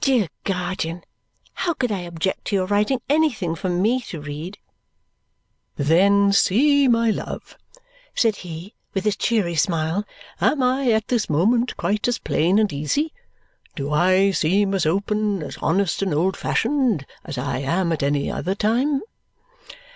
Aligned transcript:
"Dear 0.00 0.26
guardian, 0.42 1.04
how 1.52 1.74
could 1.74 1.92
I 1.92 2.00
object 2.00 2.46
to 2.46 2.56
your 2.56 2.66
writing 2.66 3.00
anything 3.08 3.54
for 3.54 3.68
ME 3.68 4.00
to 4.08 4.20
read?" 4.20 4.58
"Then 5.76 6.32
see, 6.32 6.88
my 6.88 7.10
love," 7.10 7.56
said 8.12 8.34
he 8.34 8.74
with 8.94 9.04
his 9.04 9.14
cheery 9.16 9.54
smile, 9.54 10.04
"am 10.40 10.60
I 10.60 10.90
at 10.90 11.06
this 11.06 11.30
moment 11.30 11.76
quite 11.76 12.08
as 12.08 12.18
plain 12.18 12.58
and 12.58 12.72
easy 12.72 13.12
do 13.76 13.92
I 13.92 14.32
seem 14.32 14.74
as 14.74 14.86
open, 14.86 15.40
as 15.40 15.56
honest 15.58 16.02
and 16.02 16.12
old 16.12 16.36
fashioned 16.36 17.06
as 17.24 17.38
I 17.38 17.58
am 17.58 17.92
at 17.92 18.02
any 18.02 18.28
time?" 18.56 19.02